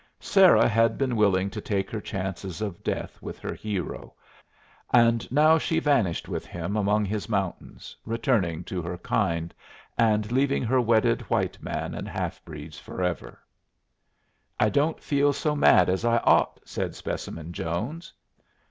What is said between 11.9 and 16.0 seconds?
and half breeds forever. "I don't feel so mad